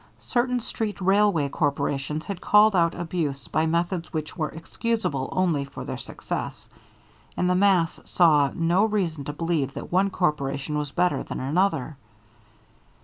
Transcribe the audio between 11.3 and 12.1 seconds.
another.